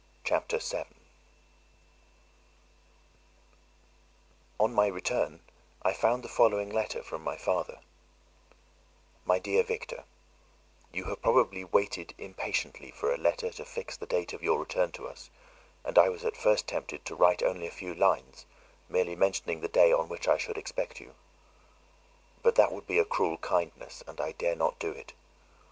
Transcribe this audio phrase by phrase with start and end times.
[0.23, 0.95] Chapter 7
[4.59, 5.41] On my return,
[5.83, 7.81] I found the following letter from my father:—
[9.25, 10.05] "My dear Victor,
[10.91, 14.91] "You have probably waited impatiently for a letter to fix the date of your return
[14.93, 15.29] to us;
[15.85, 18.47] and I was at first tempted to write only a few lines,
[18.89, 21.13] merely mentioning the day on which I should expect you.
[22.41, 25.13] But that would be a cruel kindness, and I dare not do it.